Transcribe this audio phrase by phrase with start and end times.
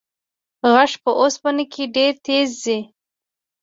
[0.73, 2.79] غږ په اوسپنه کې ډېر تېز ځي.